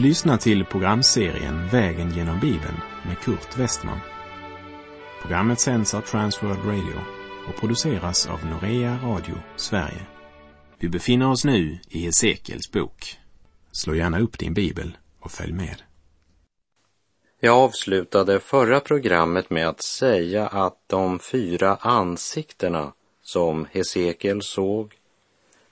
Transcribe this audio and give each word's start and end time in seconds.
Du 0.00 0.06
lyssnar 0.06 0.36
till 0.36 0.64
programserien 0.64 1.68
Vägen 1.68 2.10
genom 2.10 2.40
Bibeln 2.40 2.80
med 3.06 3.18
Kurt 3.18 3.58
Westman. 3.58 3.98
Programmet 5.22 5.60
sänds 5.60 5.94
av 5.94 6.00
Transworld 6.00 6.58
Radio 6.64 7.00
och 7.48 7.60
produceras 7.60 8.26
av 8.26 8.46
Norea 8.46 8.98
Radio 9.04 9.34
Sverige. 9.56 10.06
Vi 10.78 10.88
befinner 10.88 11.30
oss 11.30 11.44
nu 11.44 11.78
i 11.88 11.98
Hesekiels 11.98 12.72
bok. 12.72 13.18
Slå 13.72 13.94
gärna 13.94 14.20
upp 14.20 14.38
din 14.38 14.54
bibel 14.54 14.96
och 15.20 15.30
följ 15.30 15.52
med. 15.52 15.82
Jag 17.40 17.56
avslutade 17.56 18.40
förra 18.40 18.80
programmet 18.80 19.50
med 19.50 19.68
att 19.68 19.82
säga 19.82 20.46
att 20.46 20.78
de 20.86 21.18
fyra 21.18 21.76
ansiktena 21.80 22.92
som 23.22 23.66
Hesekiel 23.72 24.42
såg 24.42 24.92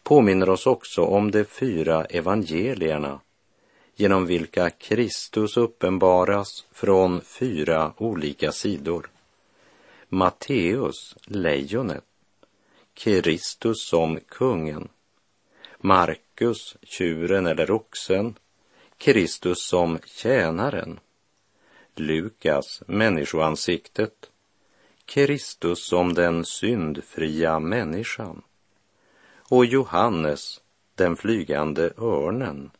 påminner 0.02 0.48
oss 0.48 0.66
också 0.66 1.02
om 1.02 1.30
de 1.30 1.44
fyra 1.44 2.04
evangelierna 2.04 3.20
genom 4.00 4.26
vilka 4.26 4.70
Kristus 4.70 5.56
uppenbaras 5.56 6.66
från 6.72 7.20
fyra 7.20 7.92
olika 7.96 8.52
sidor. 8.52 9.10
Matteus, 10.08 11.16
lejonet, 11.24 12.04
Kristus 12.94 13.88
som 13.88 14.20
kungen, 14.28 14.88
Markus, 15.78 16.76
tjuren 16.82 17.46
eller 17.46 17.70
oxen, 17.70 18.34
Kristus 18.98 19.68
som 19.68 19.98
tjänaren, 20.06 21.00
Lukas, 21.94 22.82
människoansiktet, 22.86 24.30
Kristus 25.04 25.86
som 25.88 26.14
den 26.14 26.44
syndfria 26.44 27.58
människan. 27.58 28.42
Och 29.50 29.66
Johannes, 29.66 30.60
den 30.94 31.16
flygande 31.16 31.92
örnen, 31.98 32.70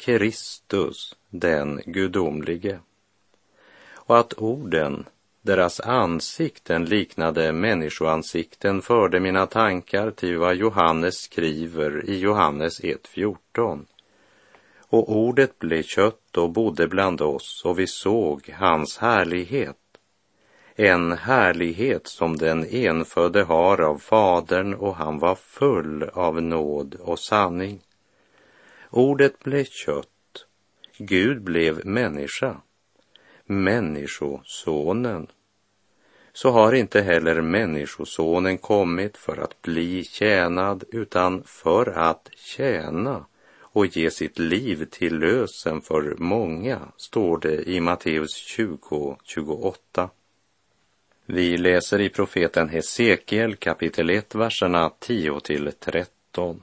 Kristus, 0.00 1.16
den 1.30 1.80
gudomlige. 1.84 2.78
Och 3.92 4.18
att 4.18 4.32
orden, 4.32 5.04
deras 5.42 5.80
ansikten 5.80 6.84
liknade 6.84 7.52
människoansikten 7.52 8.82
förde 8.82 9.20
mina 9.20 9.46
tankar 9.46 10.10
till 10.10 10.38
vad 10.38 10.56
Johannes 10.56 11.18
skriver 11.18 12.10
i 12.10 12.18
Johannes 12.18 12.80
1.14. 12.80 13.84
Och 14.78 15.16
ordet 15.16 15.58
blev 15.58 15.82
kött 15.82 16.36
och 16.36 16.50
bodde 16.50 16.88
bland 16.88 17.20
oss 17.20 17.62
och 17.64 17.78
vi 17.78 17.86
såg 17.86 18.54
hans 18.58 18.98
härlighet. 18.98 19.76
En 20.74 21.12
härlighet 21.12 22.06
som 22.06 22.36
den 22.36 22.66
enfödde 22.70 23.42
har 23.42 23.80
av 23.80 23.98
Fadern 23.98 24.74
och 24.74 24.96
han 24.96 25.18
var 25.18 25.34
full 25.34 26.02
av 26.02 26.42
nåd 26.42 26.94
och 26.94 27.18
sanning. 27.18 27.80
Ordet 28.90 29.38
blev 29.38 29.64
kött. 29.64 30.46
Gud 30.98 31.42
blev 31.42 31.86
människa. 31.86 32.60
Människosonen. 33.44 35.26
Så 36.32 36.50
har 36.50 36.72
inte 36.72 37.00
heller 37.00 37.40
Människosonen 37.40 38.58
kommit 38.58 39.16
för 39.16 39.36
att 39.36 39.62
bli 39.62 40.04
tjänad 40.04 40.84
utan 40.92 41.42
för 41.46 41.86
att 41.86 42.30
tjäna 42.36 43.26
och 43.72 43.86
ge 43.86 44.10
sitt 44.10 44.38
liv 44.38 44.84
till 44.90 45.18
lösen 45.18 45.80
för 45.80 46.14
många, 46.18 46.80
står 46.96 47.38
det 47.38 47.68
i 47.68 47.80
Matteus 47.80 48.34
20, 48.34 49.16
28. 49.24 50.10
Vi 51.26 51.56
läser 51.56 52.00
i 52.00 52.08
profeten 52.08 52.68
Hesekiel 52.68 53.56
kapitel 53.56 54.10
1, 54.10 54.34
verserna 54.34 54.90
10 54.98 55.40
till 55.40 55.72
13. 55.80 56.62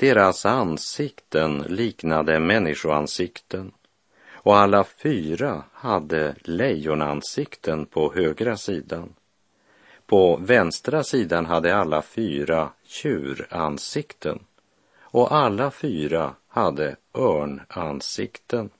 Deras 0.00 0.46
ansikten 0.46 1.58
liknade 1.58 2.40
människoansikten 2.40 3.72
och 4.32 4.56
alla 4.56 4.84
fyra 4.84 5.64
hade 5.72 6.34
lejonansikten 6.42 7.86
på 7.86 8.12
högra 8.14 8.56
sidan. 8.56 9.14
På 10.06 10.36
vänstra 10.36 11.04
sidan 11.04 11.46
hade 11.46 11.76
alla 11.76 12.02
fyra 12.02 12.70
tjuransikten 12.86 14.38
och 15.00 15.34
alla 15.34 15.70
fyra 15.70 16.34
hade 16.48 16.96
örnansikten. 17.14 18.70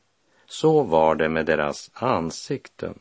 Så 0.46 0.82
var 0.82 1.14
det 1.14 1.28
med 1.28 1.46
deras 1.46 1.90
ansikten. 1.94 2.98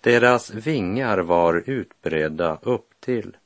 Deras 0.00 0.50
vingar 0.50 1.18
var 1.18 1.62
utbredda 1.66 2.58
upp 2.62 2.88
till 3.00 3.36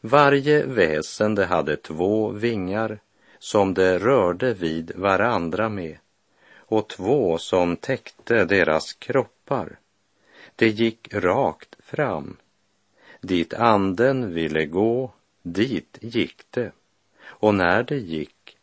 varje 0.00 0.66
väsende 0.66 1.44
hade 1.44 1.76
två 1.76 2.30
vingar 2.30 2.98
som 3.38 3.74
det 3.74 3.98
rörde 3.98 4.54
vid 4.54 4.92
varandra 4.94 5.68
med 5.68 5.98
och 6.54 6.88
två 6.88 7.38
som 7.38 7.76
täckte 7.76 8.44
deras 8.44 8.92
kroppar. 8.92 9.78
Det 10.56 10.68
gick 10.68 11.14
rakt 11.14 11.76
fram. 11.78 12.36
Dit 13.20 13.54
anden 13.54 14.34
ville 14.34 14.66
gå, 14.66 15.12
dit 15.42 15.98
gick 16.00 16.44
det. 16.50 16.72
Och 17.22 17.54
när 17.54 17.82
det 17.82 17.98
gick 17.98 18.56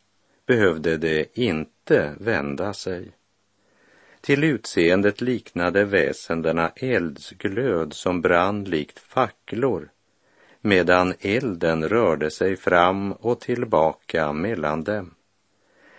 behövde 0.45 0.97
det 0.97 1.37
inte 1.37 2.13
vända 2.19 2.73
sig. 2.73 3.11
Till 4.21 4.43
utseendet 4.43 5.21
liknade 5.21 5.85
väsendena 5.85 6.71
eldsglöd 6.75 7.93
som 7.93 8.21
brann 8.21 8.63
likt 8.63 8.99
facklor 8.99 9.89
medan 10.61 11.13
elden 11.19 11.89
rörde 11.89 12.31
sig 12.31 12.55
fram 12.55 13.11
och 13.11 13.39
tillbaka 13.39 14.33
mellan 14.33 14.83
dem. 14.83 15.13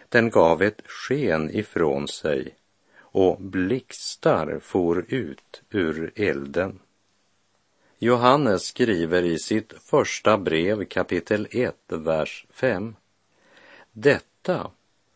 Den 0.09 0.31
gav 0.31 0.63
ett 0.63 0.83
sken 0.87 1.51
ifrån 1.51 2.09
sig 2.09 2.55
och 3.01 3.41
blixtar 3.41 4.59
for 4.63 5.05
ut 5.09 5.63
ur 5.71 6.13
elden. 6.15 6.79
Johannes 7.99 8.63
skriver 8.63 9.23
i 9.23 9.39
sitt 9.39 9.73
första 9.81 10.39
brev 10.39 10.85
kapitel 10.85 11.49
1, 11.51 11.75
vers 11.89 12.47
5. 12.51 12.97
Detta 13.93 14.71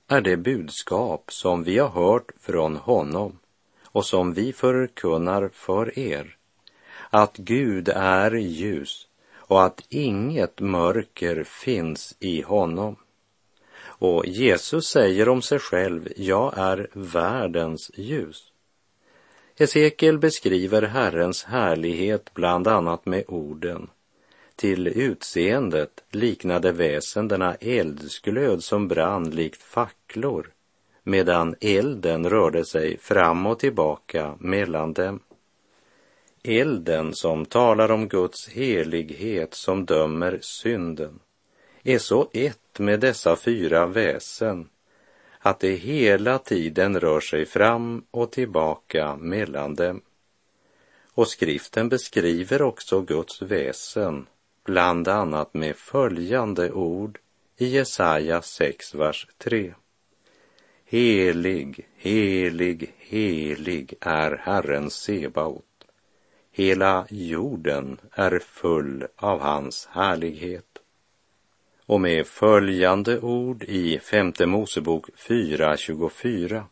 är 0.09 0.21
det 0.21 0.37
budskap 0.37 1.33
som 1.33 1.65
vi 1.65 1.79
har 1.79 1.89
hört 1.89 2.31
från 2.41 2.77
honom 2.77 3.39
och 3.85 4.07
som 4.07 4.35
vi 4.35 4.53
förkunnar 4.53 5.51
för 5.53 5.99
er, 5.99 6.37
att 7.11 7.37
Gud 7.37 7.89
är 7.89 8.31
ljus 8.31 9.09
och 9.53 9.65
att 9.65 9.87
inget 9.89 10.61
mörker 10.61 11.45
finns 11.45 12.17
i 12.21 12.43
honom. 12.43 12.97
Och 13.85 14.27
Jesus 14.27 14.87
säger 14.87 15.29
om 15.29 15.43
sig 15.43 15.59
själv, 15.59 16.09
jag 16.17 16.59
är 16.59 16.89
världens 16.93 17.91
ljus. 17.95 18.53
Hesekiel 19.59 20.19
beskriver 20.19 20.83
Herrens 20.83 21.45
härlighet 21.45 22.35
bland 22.35 22.69
annat 22.69 23.07
med 23.07 23.25
orden 23.29 23.91
till 24.57 24.87
utseendet 24.87 26.05
liknade 26.11 26.73
väsendena 26.73 27.55
eldsglöd 27.55 28.65
som 28.65 28.89
brann 28.89 29.31
likt 29.31 29.63
facklor 29.63 30.51
medan 31.03 31.55
elden 31.61 32.31
rörde 32.31 32.65
sig 32.65 32.99
fram 32.99 33.47
och 33.47 33.59
tillbaka 33.59 34.37
mellan 34.39 34.93
dem. 34.93 35.21
Elden 36.45 37.15
som 37.15 37.47
talar 37.47 37.91
om 37.91 38.09
Guds 38.09 38.49
helighet 38.49 39.55
som 39.55 39.85
dömer 39.85 40.39
synden 40.41 41.21
är 41.83 41.99
så 41.99 42.31
ett 42.33 42.79
med 42.79 43.01
dessa 43.01 43.37
fyra 43.37 43.87
väsen 43.87 44.69
att 45.39 45.61
det 45.61 45.75
hela 45.75 46.39
tiden 46.39 47.01
rör 47.01 47.21
sig 47.21 47.47
fram 47.47 48.05
och 48.11 48.33
tillbaka 48.33 49.17
mellan 49.17 49.75
dem. 49.75 50.01
Och 51.15 51.29
skriften 51.29 51.89
beskriver 51.89 52.63
också 52.63 53.01
Guds 53.01 53.43
väsen, 53.43 54.27
bland 54.65 55.09
annat 55.09 55.55
med 55.55 55.77
följande 55.77 56.73
ord 56.73 57.19
i 57.57 57.67
Jesaja 57.67 58.43
6, 58.43 58.95
vers 58.95 59.27
3. 59.39 59.75
Helig, 60.85 61.89
helig, 61.97 62.95
helig 62.99 63.95
är 64.01 64.37
Herren 64.37 64.91
Sebaot. 64.91 65.72
Hela 66.53 67.07
jorden 67.11 67.99
är 68.13 68.39
full 68.39 69.07
av 69.17 69.41
hans 69.41 69.89
härlighet. 69.93 70.79
Och 71.87 72.01
med 72.01 72.27
följande 72.27 73.21
ord 73.21 73.63
i 73.63 73.99
femte 73.99 74.47
Mosebok 74.47 75.11
4.24. 75.29 76.63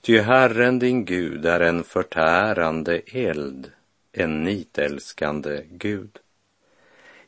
Ty 0.00 0.18
Herren 0.18 0.78
din 0.78 1.04
Gud 1.04 1.46
är 1.46 1.60
en 1.60 1.84
förtärande 1.84 3.00
eld, 3.06 3.72
en 4.12 4.44
nitälskande 4.44 5.62
Gud. 5.70 6.18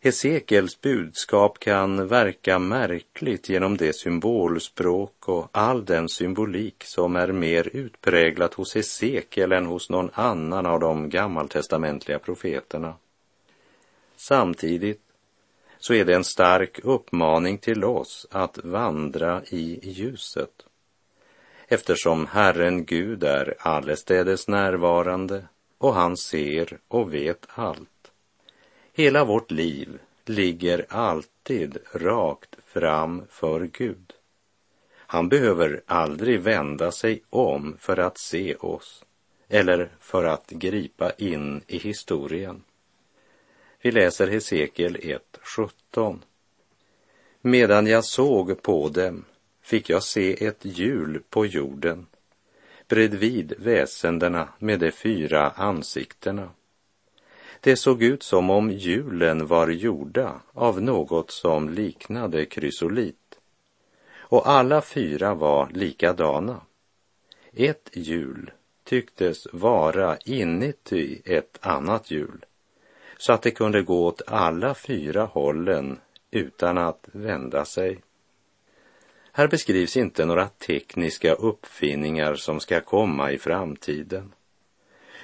Hesekiels 0.07 0.81
budskap 0.81 1.59
kan 1.59 2.09
verka 2.09 2.59
märkligt 2.59 3.49
genom 3.49 3.77
det 3.77 3.93
symbolspråk 3.93 5.29
och 5.29 5.49
all 5.53 5.85
den 5.85 6.09
symbolik 6.09 6.85
som 6.85 7.17
är 7.17 7.33
mer 7.33 7.69
utpräglat 7.73 8.55
hos 8.55 8.75
Hesekiel 8.75 9.53
än 9.53 9.67
hos 9.67 9.91
någon 9.91 10.11
annan 10.15 10.67
av 10.67 10.81
de 10.81 11.09
gammaltestamentliga 11.09 12.19
profeterna. 12.19 12.95
Samtidigt 14.17 15.03
så 15.79 15.95
är 15.95 16.05
det 16.05 16.15
en 16.15 16.25
stark 16.25 16.81
uppmaning 16.83 17.59
till 17.59 17.85
oss 17.85 18.27
att 18.31 18.59
vandra 18.65 19.43
i 19.45 19.91
ljuset 19.91 20.67
eftersom 21.69 22.27
Herren 22.27 22.85
Gud 22.85 23.25
är 23.25 23.55
allestädes 23.59 24.49
närvarande 24.49 25.45
och 25.79 25.95
han 25.95 26.17
ser 26.17 26.79
och 26.89 27.15
vet 27.15 27.47
allt. 27.49 27.96
Hela 28.97 29.25
vårt 29.25 29.51
liv 29.51 29.99
ligger 30.25 30.87
alltid 30.89 31.79
rakt 31.93 32.57
fram 32.67 33.23
för 33.31 33.61
Gud. 33.73 34.13
Han 34.97 35.29
behöver 35.29 35.83
aldrig 35.87 36.41
vända 36.41 36.93
sig 36.93 37.23
om 37.31 37.77
för 37.79 37.97
att 37.97 38.19
se 38.19 38.55
oss 38.55 39.05
eller 39.49 39.89
för 40.01 40.25
att 40.25 40.51
gripa 40.51 41.13
in 41.13 41.61
i 41.67 41.79
historien. 41.79 42.63
Vi 43.83 43.93
läser 43.93 44.27
Hesekiel 44.27 44.97
1.17. 44.97 46.19
Medan 47.41 47.87
jag 47.87 48.05
såg 48.05 48.63
på 48.63 48.89
dem 48.89 49.25
fick 49.63 49.91
jag 49.91 50.03
se 50.03 50.47
ett 50.47 50.61
hjul 50.65 51.23
på 51.31 51.47
jorden 51.47 52.07
bredvid 52.89 53.55
väsendena 53.59 54.49
med 54.59 54.81
de 54.81 54.91
fyra 54.91 55.51
ansiktena. 55.51 56.51
Det 57.67 57.77
såg 57.77 58.03
ut 58.03 58.23
som 58.23 58.51
om 58.51 58.71
hjulen 58.71 59.47
var 59.47 59.69
gjorda 59.69 60.41
av 60.53 60.83
något 60.83 61.31
som 61.31 61.69
liknade 61.69 62.45
krysolit. 62.45 63.39
Och 64.19 64.49
alla 64.49 64.83
fyra 64.83 65.35
var 65.35 65.69
likadana. 65.71 66.61
Ett 67.53 67.91
hjul 67.93 68.51
tycktes 68.85 69.47
vara 69.53 70.17
inuti 70.17 71.23
ett 71.25 71.59
annat 71.61 72.11
hjul 72.11 72.45
så 73.19 73.33
att 73.33 73.43
det 73.43 73.51
kunde 73.51 73.83
gå 73.83 74.07
åt 74.07 74.23
alla 74.27 74.75
fyra 74.75 75.25
hållen 75.25 76.01
utan 76.31 76.79
att 76.79 77.09
vända 77.13 77.65
sig. 77.65 77.99
Här 79.33 79.49
beskrivs 79.49 79.97
inte 79.97 80.25
några 80.25 80.49
tekniska 80.49 81.33
uppfinningar 81.35 82.35
som 82.35 82.61
ska 82.61 82.81
komma 82.81 83.33
i 83.33 83.39
framtiden, 83.39 84.33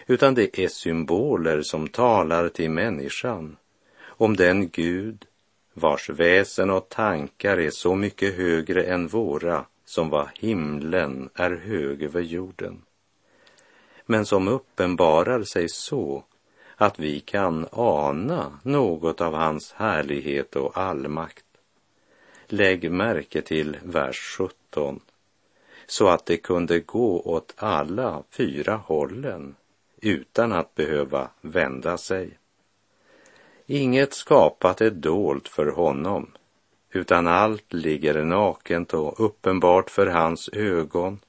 utan 0.06 0.34
det 0.34 0.58
är 0.58 0.68
symboler 0.68 1.62
som 1.62 1.88
talar 1.88 2.48
till 2.48 2.70
människan 2.70 3.56
om 4.04 4.36
den 4.36 4.68
Gud 4.68 5.24
vars 5.74 6.10
väsen 6.10 6.70
och 6.70 6.88
tankar 6.88 7.60
är 7.60 7.70
så 7.70 7.94
mycket 7.94 8.36
högre 8.36 8.82
än 8.82 9.08
våra 9.08 9.64
som 9.84 10.08
vad 10.08 10.28
himlen 10.34 11.30
är 11.34 11.50
hög 11.50 12.02
över 12.02 12.20
jorden. 12.20 12.82
Men 14.06 14.26
som 14.26 14.48
uppenbarar 14.48 15.42
sig 15.42 15.68
så 15.68 16.24
att 16.76 16.98
vi 16.98 17.20
kan 17.20 17.66
ana 17.72 18.58
något 18.62 19.20
av 19.20 19.34
hans 19.34 19.72
härlighet 19.72 20.56
och 20.56 20.78
allmakt. 20.78 21.44
Lägg 22.46 22.90
märke 22.90 23.42
till 23.42 23.76
vers 23.82 24.36
17. 24.38 25.00
Så 25.86 26.08
att 26.08 26.26
det 26.26 26.36
kunde 26.36 26.80
gå 26.80 27.20
åt 27.20 27.54
alla 27.56 28.22
fyra 28.30 28.76
hållen 28.76 29.54
utan 30.02 30.52
att 30.52 30.74
behöva 30.74 31.30
vända 31.40 31.98
sig. 31.98 32.38
Inget 33.66 34.14
skapat 34.14 34.80
är 34.80 34.90
dolt 34.90 35.48
för 35.48 35.66
honom, 35.66 36.30
utan 36.90 37.26
allt 37.26 37.72
ligger 37.72 38.24
nakent 38.24 38.94
och 38.94 39.24
uppenbart 39.24 39.90
för 39.90 40.06
hans 40.06 40.48
ögon 40.52 41.20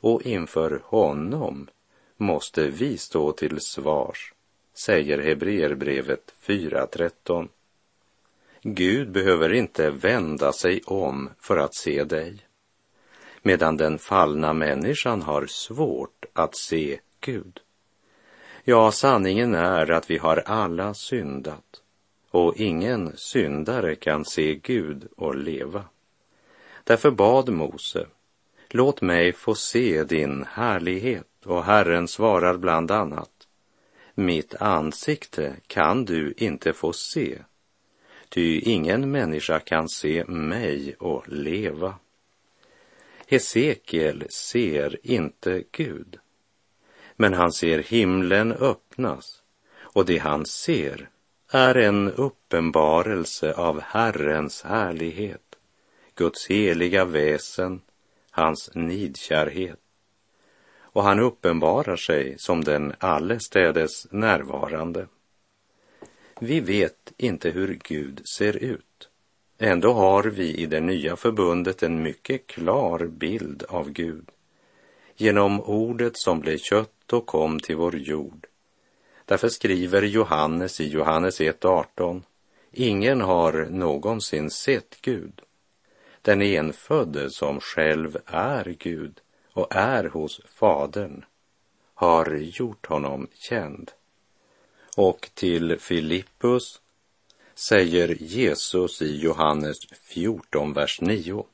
och 0.00 0.22
inför 0.22 0.80
honom 0.84 1.68
måste 2.16 2.66
vi 2.66 2.98
stå 2.98 3.32
till 3.32 3.60
svars 3.60 4.32
säger 4.76 5.18
Hebreerbrevet 5.18 6.34
4.13. 6.46 7.48
Gud 8.62 9.10
behöver 9.10 9.52
inte 9.52 9.90
vända 9.90 10.52
sig 10.52 10.82
om 10.86 11.30
för 11.38 11.56
att 11.56 11.74
se 11.74 12.04
dig, 12.04 12.46
medan 13.42 13.76
den 13.76 13.98
fallna 13.98 14.52
människan 14.52 15.22
har 15.22 15.46
svårt 15.46 16.24
att 16.32 16.56
se 16.56 17.00
Gud. 17.20 17.60
Ja, 18.68 18.92
sanningen 18.92 19.54
är 19.54 19.90
att 19.90 20.10
vi 20.10 20.18
har 20.18 20.36
alla 20.46 20.94
syndat 20.94 21.82
och 22.30 22.56
ingen 22.56 23.16
syndare 23.16 23.94
kan 23.94 24.24
se 24.24 24.54
Gud 24.54 25.08
och 25.16 25.36
leva. 25.36 25.84
Därför 26.84 27.10
bad 27.10 27.48
Mose, 27.48 28.06
låt 28.70 29.00
mig 29.00 29.32
få 29.32 29.54
se 29.54 30.04
din 30.04 30.44
härlighet 30.50 31.26
och 31.44 31.64
Herren 31.64 32.08
svarar 32.08 32.56
bland 32.56 32.90
annat, 32.90 33.48
mitt 34.14 34.54
ansikte 34.54 35.56
kan 35.66 36.04
du 36.04 36.34
inte 36.36 36.72
få 36.72 36.92
se, 36.92 37.38
ty 38.28 38.60
ingen 38.60 39.10
människa 39.10 39.60
kan 39.60 39.88
se 39.88 40.24
mig 40.24 40.94
och 40.98 41.28
leva. 41.28 41.94
Hesekiel 43.26 44.26
ser 44.30 44.98
inte 45.02 45.62
Gud, 45.72 46.18
men 47.16 47.34
han 47.34 47.52
ser 47.52 47.78
himlen 47.78 48.52
öppnas 48.52 49.42
och 49.78 50.06
det 50.06 50.18
han 50.18 50.46
ser 50.46 51.08
är 51.50 51.74
en 51.74 52.12
uppenbarelse 52.12 53.52
av 53.52 53.80
Herrens 53.80 54.62
härlighet, 54.62 55.56
Guds 56.14 56.46
heliga 56.46 57.04
väsen, 57.04 57.80
hans 58.30 58.70
nidkärhet 58.74 59.80
och 60.96 61.02
han 61.02 61.20
uppenbarar 61.20 61.96
sig 61.96 62.34
som 62.38 62.64
den 62.64 62.92
allestädes 62.98 64.12
närvarande. 64.12 65.06
Vi 66.40 66.60
vet 66.60 67.12
inte 67.16 67.50
hur 67.50 67.78
Gud 67.84 68.22
ser 68.36 68.56
ut. 68.56 69.08
Ändå 69.58 69.92
har 69.92 70.22
vi 70.24 70.54
i 70.54 70.66
det 70.66 70.80
nya 70.80 71.16
förbundet 71.16 71.82
en 71.82 72.02
mycket 72.02 72.46
klar 72.46 73.06
bild 73.06 73.62
av 73.68 73.90
Gud 73.90 74.30
genom 75.16 75.60
ordet 75.60 76.12
som 76.16 76.40
blev 76.40 76.58
kött 76.58 76.95
och 77.12 77.26
kom 77.26 77.60
till 77.60 77.76
vår 77.76 77.96
jord. 77.96 78.46
Därför 79.24 79.48
skriver 79.48 80.02
Johannes 80.02 80.80
i 80.80 80.88
Johannes 80.88 81.40
1.18 81.40 82.22
Ingen 82.72 83.20
har 83.20 83.52
någonsin 83.70 84.50
sett 84.50 84.98
Gud. 85.00 85.42
Den 86.22 86.42
enfödde 86.42 87.30
som 87.30 87.60
själv 87.60 88.18
är 88.26 88.76
Gud 88.78 89.20
och 89.52 89.66
är 89.70 90.04
hos 90.04 90.40
Fadern 90.44 91.24
har 91.94 92.34
gjort 92.36 92.86
honom 92.86 93.28
känd. 93.34 93.90
Och 94.96 95.30
till 95.34 95.78
Filippus 95.80 96.80
säger 97.54 98.22
Jesus 98.22 99.02
i 99.02 99.16
Johannes 99.16 99.76
14, 100.02 100.72
vers 100.72 101.00
9. 101.00 101.46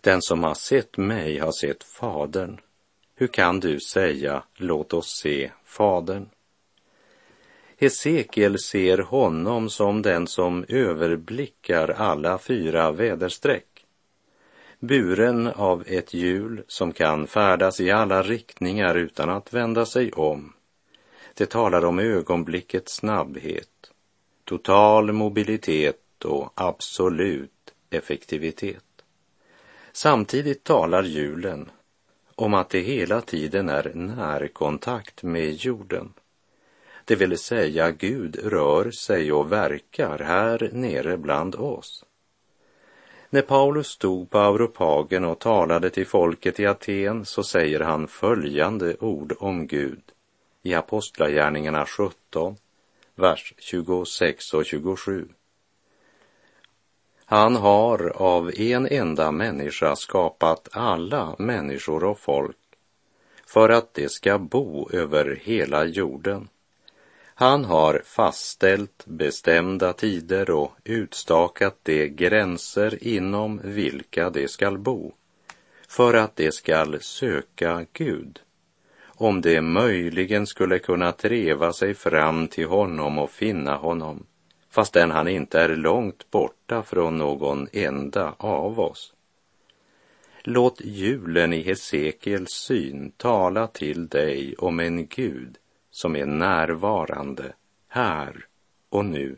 Den 0.00 0.22
som 0.22 0.44
har 0.44 0.54
sett 0.54 0.96
mig 0.96 1.38
har 1.38 1.52
sett 1.52 1.84
Fadern. 1.84 2.60
Hur 3.20 3.26
kan 3.26 3.60
du 3.60 3.80
säga, 3.80 4.42
låt 4.56 4.92
oss 4.92 5.20
se 5.22 5.50
Fadern? 5.64 6.28
Hesekiel 7.76 8.58
ser 8.58 8.98
honom 8.98 9.70
som 9.70 10.02
den 10.02 10.26
som 10.26 10.64
överblickar 10.68 11.88
alla 11.88 12.38
fyra 12.38 12.92
väderstreck 12.92 13.86
buren 14.80 15.46
av 15.46 15.84
ett 15.86 16.14
hjul 16.14 16.62
som 16.68 16.92
kan 16.92 17.26
färdas 17.26 17.80
i 17.80 17.90
alla 17.90 18.22
riktningar 18.22 18.94
utan 18.94 19.30
att 19.30 19.52
vända 19.52 19.86
sig 19.86 20.12
om. 20.12 20.52
Det 21.34 21.46
talar 21.46 21.84
om 21.84 21.98
ögonblickets 21.98 22.94
snabbhet, 22.94 23.92
total 24.44 25.12
mobilitet 25.12 26.24
och 26.24 26.52
absolut 26.54 27.74
effektivitet. 27.90 28.84
Samtidigt 29.92 30.64
talar 30.64 31.02
hjulen 31.02 31.70
om 32.38 32.54
att 32.54 32.68
det 32.68 32.80
hela 32.80 33.20
tiden 33.20 33.68
är 33.68 33.92
närkontakt 33.94 35.22
med 35.22 35.52
jorden. 35.52 36.12
Det 37.04 37.16
vill 37.16 37.38
säga 37.38 37.90
Gud 37.90 38.36
rör 38.44 38.90
sig 38.90 39.32
och 39.32 39.52
verkar 39.52 40.18
här 40.18 40.70
nere 40.72 41.16
bland 41.16 41.54
oss. 41.54 42.04
När 43.30 43.42
Paulus 43.42 43.86
stod 43.86 44.30
på 44.30 44.38
Auropagen 44.38 45.24
och 45.24 45.38
talade 45.38 45.90
till 45.90 46.06
folket 46.06 46.60
i 46.60 46.66
Aten 46.66 47.24
så 47.24 47.42
säger 47.42 47.80
han 47.80 48.08
följande 48.08 48.96
ord 49.00 49.34
om 49.38 49.66
Gud 49.66 50.02
i 50.62 50.74
Apostlagärningarna 50.74 51.86
17, 51.86 52.56
vers 53.14 53.54
26 53.58 54.54
och 54.54 54.64
27. 54.64 55.28
Han 57.30 57.56
har 57.56 58.12
av 58.16 58.52
en 58.56 58.86
enda 58.86 59.32
människa 59.32 59.96
skapat 59.96 60.68
alla 60.72 61.36
människor 61.38 62.04
och 62.04 62.18
folk 62.18 62.56
för 63.46 63.68
att 63.68 63.94
de 63.94 64.08
ska 64.08 64.38
bo 64.38 64.90
över 64.92 65.40
hela 65.42 65.84
jorden. 65.84 66.48
Han 67.34 67.64
har 67.64 68.02
fastställt 68.04 69.04
bestämda 69.06 69.92
tider 69.92 70.50
och 70.50 70.72
utstakat 70.84 71.78
de 71.82 72.08
gränser 72.08 72.98
inom 73.04 73.60
vilka 73.64 74.30
de 74.30 74.48
skall 74.48 74.78
bo, 74.78 75.12
för 75.88 76.14
att 76.14 76.36
de 76.36 76.52
skall 76.52 77.00
söka 77.00 77.86
Gud, 77.92 78.40
om 79.06 79.40
de 79.40 79.60
möjligen 79.60 80.46
skulle 80.46 80.78
kunna 80.78 81.12
treva 81.12 81.72
sig 81.72 81.94
fram 81.94 82.48
till 82.48 82.66
honom 82.66 83.18
och 83.18 83.30
finna 83.30 83.76
honom, 83.76 84.26
fastän 84.70 85.10
han 85.10 85.28
inte 85.28 85.60
är 85.60 85.76
långt 85.76 86.30
borta 86.30 86.82
från 86.82 87.18
någon 87.18 87.68
enda 87.72 88.34
av 88.38 88.80
oss. 88.80 89.14
Låt 90.42 90.80
julen 90.80 91.52
i 91.52 91.62
Hesekiels 91.62 92.50
syn 92.50 93.12
tala 93.16 93.66
till 93.66 94.08
dig 94.08 94.54
om 94.58 94.80
en 94.80 95.06
Gud 95.06 95.58
som 95.90 96.16
är 96.16 96.26
närvarande 96.26 97.52
här 97.88 98.46
och 98.88 99.04
nu. 99.04 99.36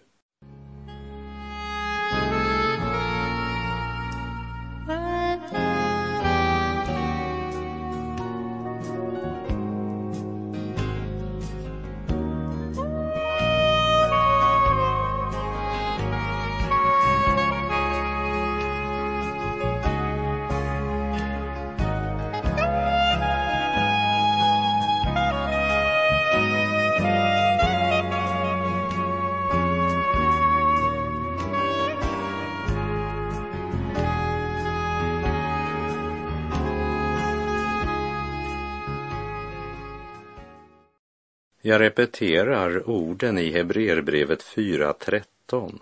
Jag 41.71 41.81
repeterar 41.81 42.91
orden 42.91 43.39
i 43.39 43.51
Hebreerbrevet 43.51 44.43
4.13. 44.43 45.79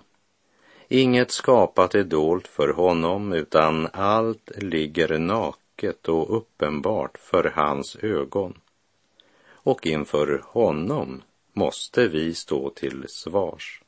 Inget 0.88 1.30
skapat 1.30 1.94
är 1.94 2.04
dolt 2.04 2.48
för 2.48 2.68
honom, 2.68 3.32
utan 3.32 3.88
allt 3.92 4.50
ligger 4.56 5.18
naket 5.18 6.08
och 6.08 6.36
uppenbart 6.36 7.18
för 7.18 7.44
hans 7.44 7.96
ögon. 7.96 8.60
Och 9.50 9.86
inför 9.86 10.42
honom 10.44 11.22
måste 11.52 12.08
vi 12.08 12.34
stå 12.34 12.70
till 12.70 13.04
svars. 13.08 13.82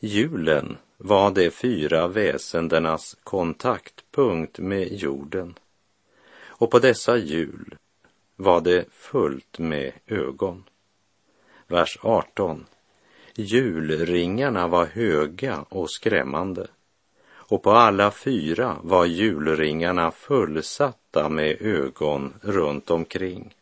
Julen 0.00 0.76
var 0.96 1.30
de 1.30 1.50
fyra 1.50 2.08
väsendenas 2.08 3.16
kontaktpunkt 3.24 4.58
med 4.58 4.92
jorden. 4.92 5.58
Och 6.46 6.70
på 6.70 6.78
dessa 6.78 7.16
jul 7.16 7.76
var 8.40 8.60
det 8.60 8.84
fullt 8.90 9.58
med 9.58 9.92
ögon. 10.06 10.64
Vers 11.66 11.98
18. 12.02 12.66
Julringarna 13.34 14.68
var 14.68 14.86
höga 14.86 15.64
och 15.68 15.90
skrämmande 15.90 16.66
och 17.30 17.62
på 17.62 17.70
alla 17.70 18.10
fyra 18.10 18.76
var 18.82 19.06
julringarna 19.06 20.10
fullsatta 20.10 21.28
med 21.28 21.62
ögon 21.62 22.34
runt 22.42 22.90
omkring. 22.90 23.54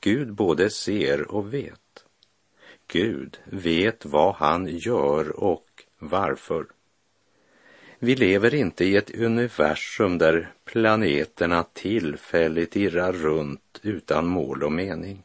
Gud 0.00 0.34
både 0.34 0.70
ser 0.70 1.30
och 1.30 1.54
vet. 1.54 2.04
Gud 2.86 3.38
vet 3.44 4.06
vad 4.06 4.34
han 4.34 4.66
gör 4.66 5.40
och 5.40 5.66
varför. 5.98 6.66
Vi 8.02 8.14
lever 8.14 8.54
inte 8.54 8.84
i 8.84 8.96
ett 8.96 9.14
universum 9.14 10.18
där 10.18 10.52
planeterna 10.64 11.64
tillfälligt 11.72 12.76
irrar 12.76 13.12
runt 13.12 13.80
utan 13.82 14.26
mål 14.26 14.62
och 14.62 14.72
mening. 14.72 15.22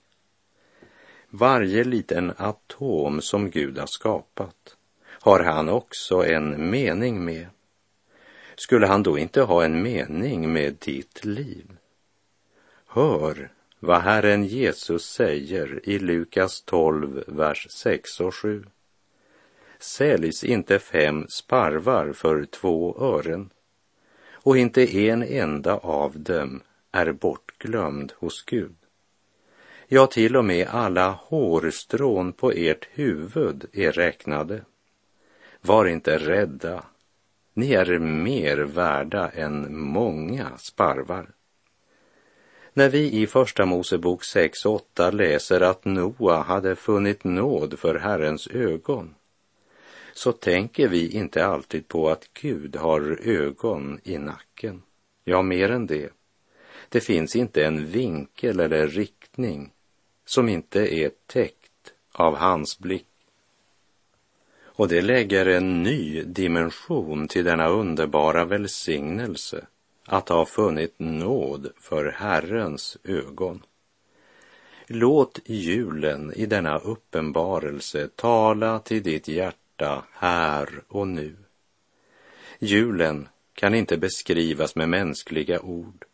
Varje 1.30 1.84
liten 1.84 2.34
atom 2.38 3.22
som 3.22 3.50
Gud 3.50 3.78
har 3.78 3.88
skapat 3.88 4.78
har 5.08 5.40
han 5.40 5.70
också 5.70 6.26
en 6.26 6.70
mening 6.70 7.26
med. 7.26 7.48
Skulle 8.56 8.88
han 8.88 9.04
då 9.04 9.18
inte 9.18 9.42
ha 9.42 9.66
en 9.66 9.82
mening 9.82 10.54
med 10.54 10.76
ditt 10.80 11.26
liv? 11.26 11.66
Hör 12.88 13.50
vad 13.80 14.02
Herren 14.02 14.46
Jesus 14.46 15.06
säger 15.06 15.90
i 15.90 16.00
Lukas 16.00 16.62
12, 16.62 17.24
vers 17.28 17.68
6 17.70 18.20
och 18.20 18.36
7 18.36 18.66
säljs 19.98 20.44
inte 20.44 20.80
fem 20.80 21.26
sparvar 21.30 22.14
för 22.14 22.46
två 22.46 22.98
ören 23.00 23.50
och 24.32 24.58
inte 24.58 24.98
en 24.98 25.24
enda 25.24 25.78
av 25.78 26.20
dem 26.20 26.62
är 26.92 27.12
bortglömd 27.12 28.14
hos 28.18 28.44
Gud. 28.46 28.76
Ja, 29.88 30.08
till 30.08 30.36
och 30.36 30.46
med 30.46 30.68
alla 30.68 31.10
hårstrån 31.10 32.34
på 32.34 32.52
ert 32.52 32.88
huvud 32.92 33.66
är 33.74 33.92
räknade. 33.92 34.62
Var 35.62 35.86
inte 35.86 36.18
rädda, 36.18 36.86
ni 37.54 37.74
är 37.74 38.00
mer 38.00 38.58
värda 38.58 39.30
än 39.30 39.78
många 39.80 40.58
sparvar. 40.58 41.30
När 42.74 42.90
vi 42.90 43.12
i 43.12 43.28
Första 43.28 43.66
Mosebok 43.66 44.24
6.8 44.24 45.12
läser 45.12 45.62
att 45.62 45.86
Noa 45.86 46.42
hade 46.42 46.76
funnit 46.76 47.24
nåd 47.24 47.80
för 47.80 47.96
Herrens 47.96 48.48
ögon 48.48 49.16
så 50.18 50.32
tänker 50.32 50.88
vi 50.88 51.10
inte 51.10 51.46
alltid 51.46 51.88
på 51.88 52.10
att 52.10 52.30
Gud 52.34 52.76
har 52.76 53.20
ögon 53.24 54.00
i 54.04 54.18
nacken. 54.18 54.82
Ja, 55.24 55.42
mer 55.42 55.72
än 55.72 55.88
det. 55.88 56.10
Det 56.90 57.02
finns 57.02 57.36
inte 57.36 57.66
en 57.66 57.86
vinkel 57.86 58.60
eller 58.60 58.88
riktning 58.88 59.72
som 60.26 60.50
inte 60.50 60.96
är 60.96 61.12
täckt 61.26 61.94
av 62.12 62.36
hans 62.36 62.80
blick. 62.80 63.08
Och 64.64 64.88
det 64.88 65.02
lägger 65.02 65.46
en 65.46 65.84
ny 65.84 66.24
dimension 66.24 67.28
till 67.28 67.46
denna 67.46 67.68
underbara 67.68 68.46
välsignelse 68.46 69.66
att 70.06 70.30
ha 70.30 70.46
funnit 70.46 70.94
nåd 70.98 71.72
för 71.78 72.06
Herrens 72.06 72.98
ögon. 73.04 73.64
Låt 74.88 75.40
julen 75.46 76.34
i 76.36 76.46
denna 76.46 76.78
uppenbarelse 76.78 78.08
tala 78.16 78.80
till 78.80 79.04
ditt 79.04 79.28
hjärta 79.28 79.65
hjärta 79.80 80.06
här 80.14 80.84
och 80.88 81.08
nu. 81.08 81.36
Julen 82.60 83.28
kan 83.54 83.76
inte 83.76 83.98
beskrivas 83.98 84.76
med 84.76 84.90
mänskliga 84.90 85.62
ord. 85.62 86.06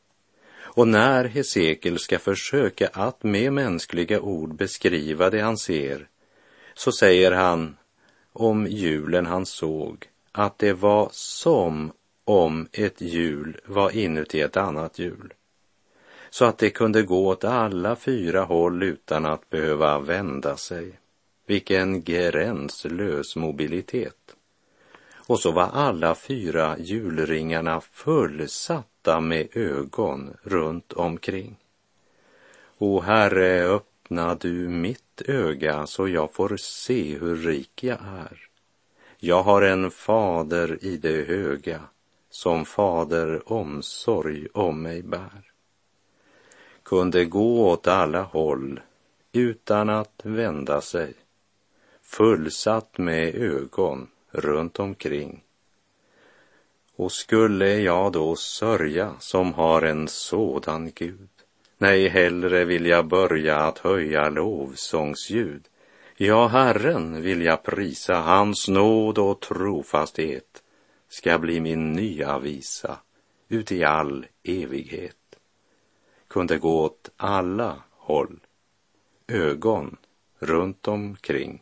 Och 0.76 0.88
när 0.88 1.26
Hesekiel 1.26 2.00
ska 2.00 2.20
försöka 2.20 2.88
att 2.88 3.24
med 3.24 3.54
mänskliga 3.54 4.22
ord 4.22 4.56
beskriva 4.56 5.30
det 5.30 5.42
han 5.42 5.58
ser, 5.58 6.08
så 6.74 6.92
säger 6.92 7.32
han 7.32 7.78
om 8.34 8.68
julen 8.68 9.26
han 9.26 9.46
såg 9.46 10.08
att 10.32 10.60
det 10.60 10.74
var 10.74 11.10
som 11.12 11.92
om 12.26 12.68
ett 12.72 13.02
hjul 13.02 13.62
var 13.66 13.92
inuti 13.92 14.42
ett 14.42 14.58
annat 14.58 15.00
hjul 15.00 15.34
så 16.34 16.46
att 16.46 16.58
det 16.58 16.70
kunde 16.70 17.02
gå 17.02 17.28
åt 17.28 17.44
alla 17.44 17.96
fyra 17.96 18.44
håll 18.44 18.84
utan 18.84 19.26
att 19.26 19.50
behöva 19.50 20.00
vända 20.00 20.58
sig. 20.58 21.01
Vilken 21.52 22.04
gränslös 22.04 23.36
mobilitet. 23.36 24.36
Och 25.14 25.40
så 25.40 25.52
var 25.52 25.70
alla 25.74 26.16
fyra 26.16 26.76
julringarna 26.80 27.82
fullsatta 27.82 29.20
med 29.20 29.48
ögon 29.58 30.34
runt 30.44 30.94
omkring. 30.94 31.56
O 32.78 33.00
Herre, 33.00 33.64
öppna 33.64 34.36
du 34.36 34.54
mitt 34.70 35.22
öga 35.26 35.88
så 35.88 36.08
jag 36.08 36.34
får 36.34 36.58
se 36.58 37.18
hur 37.18 37.36
rik 37.36 37.84
jag 37.84 38.00
är. 38.02 38.48
Jag 39.18 39.44
har 39.44 39.62
en 39.62 39.92
fader 39.92 40.78
i 40.82 40.98
det 40.98 41.28
höga, 41.28 41.82
som 42.30 42.66
fader 42.66 43.52
omsorg 43.52 44.48
om 44.54 44.82
mig 44.82 45.02
bär. 45.02 45.52
Kunde 46.84 47.26
gå 47.26 47.68
åt 47.70 47.88
alla 47.88 48.22
håll 48.22 48.80
utan 49.32 49.90
att 49.90 50.22
vända 50.24 50.82
sig 50.82 51.14
fullsatt 52.12 52.98
med 52.98 53.36
ögon 53.36 54.08
runt 54.32 54.80
omkring. 54.80 55.44
Och 56.96 57.12
skulle 57.12 57.80
jag 57.80 58.12
då 58.12 58.36
sörja 58.36 59.14
som 59.20 59.54
har 59.54 59.82
en 59.82 60.08
sådan 60.08 60.92
Gud? 60.96 61.30
Nej, 61.78 62.08
hellre 62.08 62.66
vill 62.66 62.86
jag 62.86 63.08
börja 63.08 63.58
att 63.58 63.78
höja 63.78 64.30
lovsångsljud. 64.30 65.68
Ja, 66.18 66.48
Herren 66.48 67.22
vill 67.22 67.42
jag 67.42 67.64
prisa, 67.64 68.16
hans 68.16 68.68
nåd 68.68 69.18
och 69.18 69.40
trofasthet 69.40 70.64
ska 71.10 71.40
bli 71.40 71.60
min 71.60 71.94
nya 71.94 72.40
visa 72.40 72.98
ut 73.50 73.72
i 73.72 73.84
all 73.84 74.26
evighet. 74.44 75.36
Kunde 76.28 76.58
gå 76.58 76.82
åt 76.82 77.10
alla 77.18 77.84
håll, 77.92 78.40
ögon 79.28 79.98
runt 80.40 80.88
omkring. 80.88 81.62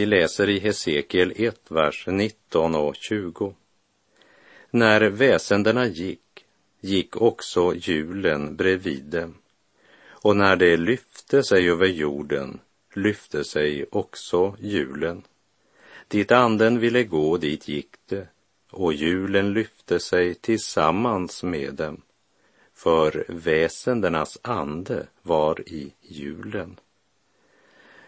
Vi 0.00 0.06
läser 0.06 0.48
i 0.48 0.58
Hesekiel 0.58 1.32
1, 1.36 1.60
vers 1.68 2.06
19 2.06 2.74
och 2.74 2.96
20. 2.96 3.54
När 4.70 5.00
väsendena 5.00 5.86
gick, 5.86 6.44
gick 6.80 7.16
också 7.16 7.74
hjulen 7.74 8.56
bredvid 8.56 9.04
dem. 9.04 9.34
Och 10.02 10.36
när 10.36 10.56
det 10.56 10.76
lyfte 10.76 11.42
sig 11.42 11.70
över 11.70 11.86
jorden, 11.86 12.58
lyfte 12.94 13.44
sig 13.44 13.86
också 13.90 14.56
hjulen. 14.60 15.22
Dit 16.08 16.32
anden 16.32 16.78
ville 16.78 17.04
gå, 17.04 17.36
dit 17.36 17.68
gick 17.68 17.90
det, 18.06 18.26
och 18.70 18.92
hjulen 18.92 19.52
lyfte 19.52 20.00
sig 20.00 20.34
tillsammans 20.34 21.42
med 21.42 21.74
dem, 21.74 22.02
för 22.74 23.24
väsendenas 23.28 24.38
ande 24.42 25.06
var 25.22 25.68
i 25.68 25.92
hjulen. 26.00 26.76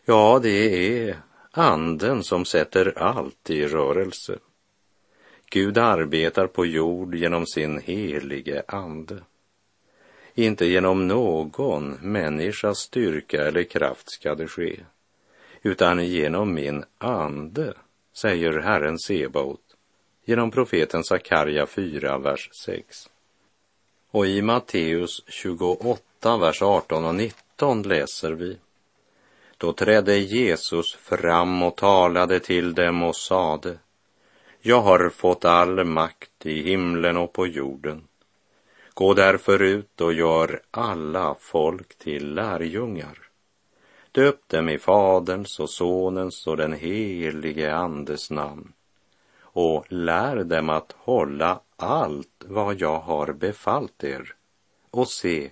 Ja, 0.04 0.40
det 0.42 1.08
är 1.08 1.16
anden 1.52 2.24
som 2.24 2.44
sätter 2.44 2.98
allt 2.98 3.50
i 3.50 3.66
rörelse. 3.66 4.38
Gud 5.50 5.78
arbetar 5.78 6.46
på 6.46 6.66
jord 6.66 7.14
genom 7.14 7.46
sin 7.46 7.78
helige 7.78 8.62
ande. 8.68 9.18
Inte 10.34 10.66
genom 10.66 11.08
någon 11.08 11.90
människas 12.02 12.78
styrka 12.78 13.46
eller 13.48 13.62
kraft 13.64 14.10
ska 14.10 14.34
det 14.34 14.48
ske, 14.48 14.80
utan 15.62 16.06
genom 16.06 16.54
min 16.54 16.84
ande, 16.98 17.74
säger 18.12 18.60
Herren 18.60 18.98
Sebaot 18.98 19.60
genom 20.24 20.50
profeten 20.50 21.04
Sakarja 21.04 21.66
4, 21.66 22.18
vers 22.18 22.50
6. 22.52 23.10
Och 24.10 24.26
i 24.26 24.42
Matteus 24.42 25.24
28, 25.26 26.36
vers 26.36 26.62
18 26.62 27.04
och 27.04 27.14
19 27.14 27.82
läser 27.82 28.32
vi. 28.32 28.58
Då 29.62 29.72
trädde 29.72 30.18
Jesus 30.18 30.94
fram 30.94 31.62
och 31.62 31.76
talade 31.76 32.40
till 32.40 32.74
dem 32.74 33.02
och 33.02 33.16
sade, 33.16 33.78
jag 34.60 34.80
har 34.80 35.10
fått 35.10 35.44
all 35.44 35.84
makt 35.84 36.46
i 36.46 36.62
himlen 36.62 37.16
och 37.16 37.32
på 37.32 37.46
jorden. 37.46 38.04
Gå 38.94 39.14
därför 39.14 39.62
ut 39.62 40.00
och 40.00 40.12
gör 40.12 40.62
alla 40.70 41.34
folk 41.40 41.98
till 41.98 42.34
lärjungar. 42.34 43.18
Döp 44.12 44.48
dem 44.48 44.68
i 44.68 44.78
Faderns 44.78 45.60
och 45.60 45.70
Sonens 45.70 46.46
och 46.46 46.56
den 46.56 46.72
helige 46.72 47.74
Andes 47.74 48.30
namn 48.30 48.72
och 49.40 49.84
lär 49.88 50.44
dem 50.44 50.68
att 50.68 50.94
hålla 50.98 51.60
allt 51.76 52.44
vad 52.46 52.80
jag 52.80 52.98
har 52.98 53.32
befallt 53.32 54.04
er. 54.04 54.34
Och 54.90 55.08
se, 55.08 55.50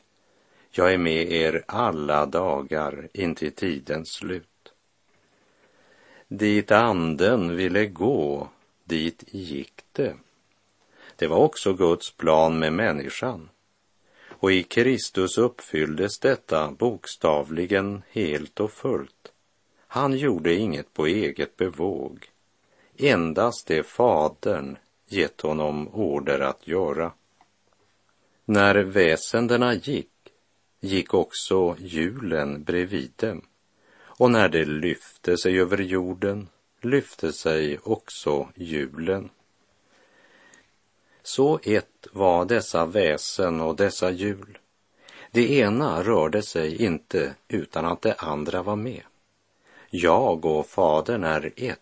jag 0.71 0.93
är 0.93 0.99
med 0.99 1.33
er 1.33 1.65
alla 1.67 2.27
dagar 2.27 3.09
intill 3.13 3.53
tidens 3.53 4.09
slut. 4.13 4.73
Dit 6.29 6.71
anden 6.71 7.57
ville 7.57 7.87
gå, 7.87 8.49
dit 8.85 9.25
gick 9.27 9.83
det. 9.93 10.15
Det 11.17 11.27
var 11.27 11.37
också 11.37 11.73
Guds 11.73 12.13
plan 12.13 12.59
med 12.59 12.73
människan. 12.73 13.49
Och 14.29 14.53
i 14.53 14.63
Kristus 14.63 15.39
uppfylldes 15.39 16.19
detta 16.19 16.71
bokstavligen 16.71 18.03
helt 18.11 18.61
och 18.61 18.73
fullt. 18.73 19.33
Han 19.87 20.17
gjorde 20.17 20.55
inget 20.55 20.95
på 20.95 21.07
eget 21.07 21.57
bevåg 21.57 22.31
endast 23.01 23.67
det 23.67 23.83
Fadern 23.83 24.77
gett 25.09 25.41
honom 25.41 25.89
order 25.89 26.41
att 26.41 26.69
göra. 26.69 27.13
När 28.45 28.75
väsendena 28.75 29.75
gick, 29.75 30.09
gick 30.81 31.15
också 31.15 31.77
hjulen 31.79 32.65
bredvid 32.65 33.13
dem, 33.17 33.43
och 34.03 34.31
när 34.31 34.49
det 34.49 34.65
lyfte 34.65 35.39
sig 35.39 35.61
över 35.61 35.79
jorden 35.79 36.49
lyfte 36.81 37.33
sig 37.33 37.79
också 37.79 38.49
hjulen. 38.55 39.31
Så 41.23 41.61
ett 41.63 42.07
var 42.13 42.45
dessa 42.45 42.87
väsen 42.87 43.61
och 43.61 43.77
dessa 43.77 44.11
hjul. 44.11 44.59
Det 45.31 45.59
ena 45.59 46.03
rörde 46.03 46.43
sig 46.43 46.83
inte 46.83 47.35
utan 47.49 47.87
att 47.87 48.03
det 48.03 48.15
andra 48.15 48.63
var 48.63 48.77
med. 48.77 49.03
Jag 49.91 50.45
och 50.45 50.67
Fadern 50.67 51.25
är 51.25 51.53
ett 51.57 51.79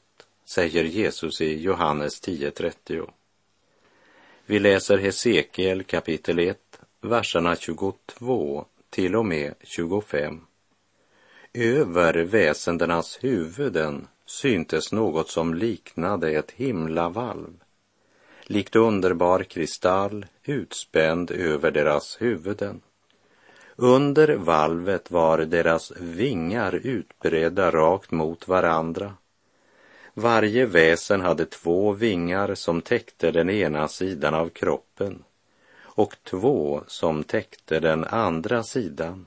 säger 0.49 0.85
Jesus 0.85 1.41
i 1.41 1.61
Johannes 1.63 2.23
10.30. 2.23 3.11
Vi 4.47 4.59
läser 4.59 4.99
Hesekiel 4.99 5.85
kapitel 5.85 6.39
1, 6.39 6.81
verserna 7.01 7.57
22 7.57 8.65
till 8.91 9.17
och 9.17 9.27
med 9.27 9.55
25. 9.61 10.41
Över 11.55 12.15
väsendenas 12.15 13.19
huvuden 13.21 14.09
syntes 14.27 14.93
något 14.93 15.29
som 15.29 15.55
liknade 15.55 16.31
ett 16.31 16.51
himlavalv, 16.51 17.63
likt 18.43 18.77
underbar 18.77 19.43
kristall 19.43 20.27
utspänd 20.45 21.31
över 21.31 21.71
deras 21.71 22.17
huvuden. 22.21 22.81
Under 23.77 24.37
valvet 24.37 25.11
var 25.11 25.39
deras 25.39 25.93
vingar 26.01 26.75
utbredda 26.75 27.71
rakt 27.71 28.11
mot 28.11 28.49
varandra 28.49 29.15
varje 30.19 30.67
väsen 30.67 31.21
hade 31.21 31.47
två 31.47 31.93
vingar 31.93 32.55
som 32.55 32.83
täckte 32.83 33.31
den 33.31 33.51
ena 33.51 33.89
sidan 33.89 34.35
av 34.35 34.49
kroppen 34.49 35.25
och 35.99 36.17
två 36.23 36.83
som 36.87 37.25
täckte 37.25 37.81
den 37.81 38.05
andra 38.05 38.63
sidan. 38.63 39.27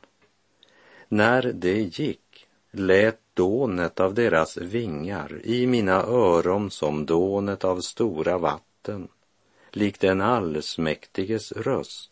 När 1.07 1.41
det 1.41 1.99
gick 1.99 2.47
lät 2.71 3.19
dånet 3.33 3.99
av 3.99 4.13
deras 4.13 4.57
vingar 4.57 5.41
i 5.43 5.67
mina 5.67 6.03
öron 6.03 6.71
som 6.71 7.05
dånet 7.05 7.63
av 7.63 7.79
stora 7.81 8.37
vatten, 8.37 9.07
likt 9.71 10.03
en 10.03 10.21
allsmäktiges 10.21 11.51
röst, 11.51 12.11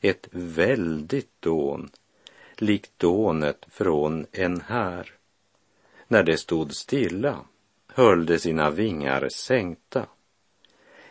ett 0.00 0.28
väldigt 0.30 1.42
dån, 1.42 1.90
likt 2.56 2.98
dånet 2.98 3.66
från 3.68 4.26
en 4.32 4.60
här. 4.60 5.12
När 6.08 6.22
det 6.22 6.36
stod 6.36 6.74
stilla 6.74 7.38
höll 7.86 8.26
de 8.26 8.38
sina 8.38 8.70
vingar 8.70 9.28
sänkta. 9.28 10.06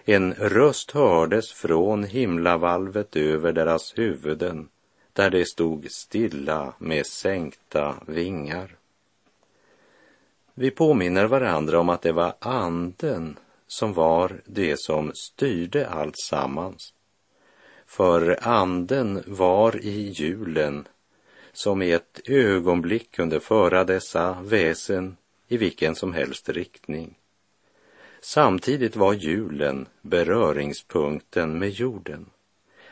En 0.09 0.33
röst 0.33 0.91
hördes 0.91 1.51
från 1.51 2.03
himlavalvet 2.03 3.15
över 3.15 3.53
deras 3.53 3.97
huvuden 3.97 4.69
där 5.13 5.29
de 5.29 5.45
stod 5.45 5.91
stilla 5.91 6.73
med 6.77 7.05
sänkta 7.05 7.95
vingar. 8.05 8.75
Vi 10.53 10.71
påminner 10.71 11.25
varandra 11.25 11.79
om 11.79 11.89
att 11.89 12.01
det 12.01 12.11
var 12.11 12.33
anden 12.39 13.39
som 13.67 13.93
var 13.93 14.41
det 14.45 14.79
som 14.79 15.11
styrde 15.15 15.87
allt 15.89 16.19
sammans. 16.19 16.93
För 17.85 18.39
anden 18.41 19.23
var 19.27 19.85
i 19.85 20.09
hjulen 20.09 20.87
som 21.53 21.81
i 21.81 21.91
ett 21.91 22.19
ögonblick 22.25 23.11
kunde 23.11 23.39
föra 23.39 23.83
dessa 23.83 24.37
väsen 24.41 25.17
i 25.47 25.57
vilken 25.57 25.95
som 25.95 26.13
helst 26.13 26.49
riktning. 26.49 27.15
Samtidigt 28.27 28.95
var 28.95 29.13
julen 29.13 29.87
beröringspunkten 30.01 31.59
med 31.59 31.69
jorden. 31.69 32.25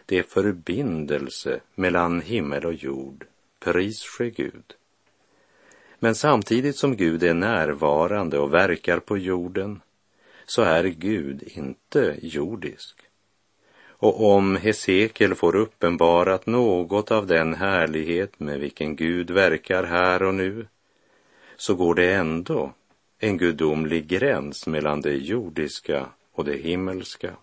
Det 0.06 0.20
är 0.20 0.24
förbindelse 0.24 1.60
mellan 1.76 2.22
himmel 2.22 2.66
och 2.66 2.74
jord. 2.74 3.26
Pris 3.60 4.04
ske 4.04 4.30
Gud. 4.30 4.64
Men 6.00 6.16
samtidigt 6.16 6.78
som 6.78 6.96
Gud 6.96 7.24
är 7.24 7.34
närvarande 7.34 8.40
och 8.40 8.54
verkar 8.54 9.00
på 9.00 9.18
jorden 9.18 9.82
så 10.46 10.62
är 10.62 10.84
Gud 10.84 11.44
inte 11.44 12.16
jordisk. 12.22 12.96
Och 13.88 14.36
om 14.36 14.56
Hesekiel 14.56 15.36
får 15.36 15.56
uppenbarat 15.56 16.46
något 16.46 17.12
av 17.12 17.28
den 17.28 17.54
härlighet 17.54 18.40
med 18.40 18.60
vilken 18.60 18.96
Gud 18.96 19.32
verkar 19.32 19.84
här 19.84 20.24
och 20.24 20.36
nu 20.36 20.68
så 21.58 21.76
går 21.76 21.96
det 21.96 22.14
ändå 22.14 22.74
en 23.26 23.38
gudomlig 23.38 24.08
gräns 24.08 24.68
mellan 24.68 25.02
det 25.02 25.14
jordiska 25.14 26.10
och 26.32 26.46
det 26.46 26.58
himmelska. 26.58 27.36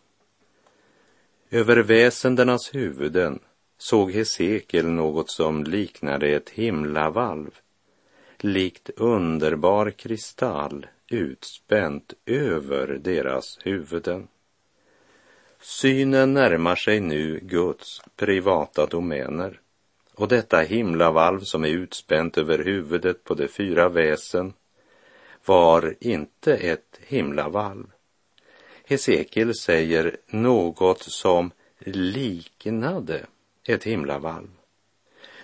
Över 1.50 1.76
väsendenas 1.76 2.74
huvuden 2.74 3.38
såg 3.78 4.12
Hesekiel 4.12 4.86
något 4.86 5.30
som 5.30 5.64
liknade 5.64 6.28
ett 6.28 6.50
himlavalv, 6.50 7.50
likt 8.38 8.90
underbar 8.96 9.90
kristall 9.90 10.86
utspänt 11.10 12.14
över 12.26 12.86
deras 12.86 13.58
huvuden. 13.62 14.28
Synen 15.60 16.34
närmar 16.34 16.76
sig 16.76 17.00
nu 17.00 17.40
Guds 17.42 18.02
privata 18.16 18.86
domäner 18.86 19.60
och 20.14 20.28
detta 20.28 20.60
himlavalv 20.60 21.40
som 21.40 21.64
är 21.64 21.68
utspänt 21.68 22.38
över 22.38 22.58
huvudet 22.58 23.24
på 23.24 23.34
de 23.34 23.48
fyra 23.48 23.88
väsen 23.88 24.52
var 25.46 25.94
inte 26.00 26.56
ett 26.56 27.00
himlavalv. 27.06 27.86
Hesekiel 28.84 29.54
säger 29.54 30.16
något 30.26 31.02
som 31.02 31.50
liknade 31.78 33.26
ett 33.66 33.84
himlavalv. 33.84 34.48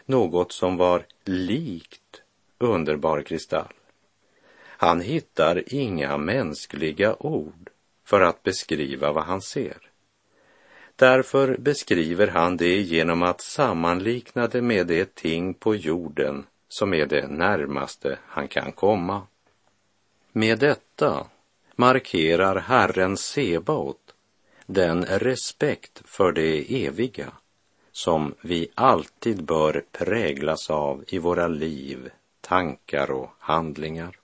Något 0.06 0.52
som 0.52 0.76
var 0.76 1.06
likt 1.24 2.22
underbar 2.58 3.22
kristall. 3.22 3.72
Han 4.80 5.00
hittar 5.00 5.74
inga 5.74 6.16
mänskliga 6.16 7.16
ord 7.18 7.70
för 8.04 8.20
att 8.20 8.42
beskriva 8.42 9.12
vad 9.12 9.24
han 9.24 9.42
ser. 9.42 9.90
Därför 10.96 11.56
beskriver 11.56 12.26
han 12.26 12.56
det 12.56 12.80
genom 12.80 13.22
att 13.22 13.40
sammanlikna 13.40 14.46
det 14.46 14.62
med 14.62 14.86
det 14.86 15.14
ting 15.14 15.54
på 15.54 15.74
jorden 15.74 16.46
som 16.68 16.94
är 16.94 17.06
det 17.06 17.28
närmaste 17.28 18.18
han 18.26 18.48
kan 18.48 18.72
komma. 18.72 19.26
Med 20.38 20.58
detta 20.58 21.26
markerar 21.76 22.56
Herren 22.56 23.16
Sebaot 23.16 24.14
den 24.66 25.04
respekt 25.04 26.02
för 26.04 26.32
det 26.32 26.84
eviga 26.86 27.32
som 27.92 28.34
vi 28.40 28.68
alltid 28.74 29.44
bör 29.44 29.84
präglas 29.92 30.70
av 30.70 31.04
i 31.06 31.18
våra 31.18 31.48
liv, 31.48 32.10
tankar 32.40 33.10
och 33.10 33.30
handlingar. 33.38 34.17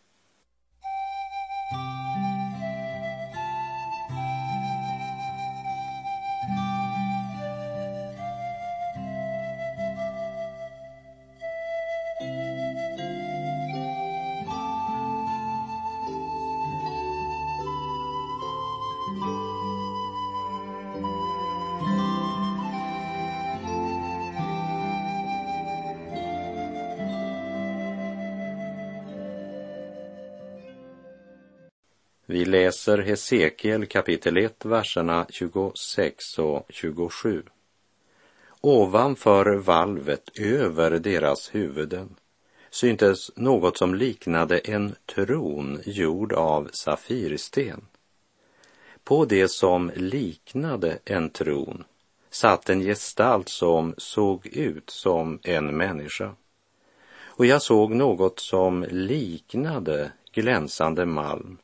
Läser 32.84 33.02
Hesekiel 33.02 33.86
kapitel 33.86 34.36
1, 34.36 34.64
verserna 34.64 35.26
26 35.30 36.38
och 36.38 36.66
27. 36.68 37.42
Ovanför 38.60 39.54
valvet 39.54 40.38
över 40.38 40.90
deras 40.90 41.54
huvuden 41.54 42.16
syntes 42.70 43.36
något 43.36 43.78
som 43.78 43.94
liknade 43.94 44.58
en 44.58 44.94
tron 45.14 45.80
gjord 45.84 46.32
av 46.32 46.70
safirsten. 46.72 47.86
På 49.04 49.24
det 49.24 49.48
som 49.48 49.90
liknade 49.94 50.98
en 51.04 51.30
tron 51.30 51.84
satt 52.30 52.70
en 52.70 52.80
gestalt 52.80 53.48
som 53.48 53.94
såg 53.96 54.46
ut 54.46 54.90
som 54.90 55.38
en 55.42 55.76
människa. 55.76 56.34
Och 57.22 57.46
jag 57.46 57.62
såg 57.62 57.94
något 57.94 58.40
som 58.40 58.86
liknade 58.90 60.12
glänsande 60.32 61.06
malm 61.06 61.58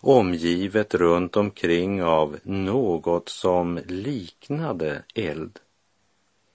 omgivet 0.00 0.94
runt 0.94 1.36
omkring 1.36 2.02
av 2.02 2.38
något 2.42 3.28
som 3.28 3.80
liknade 3.86 5.02
eld. 5.14 5.58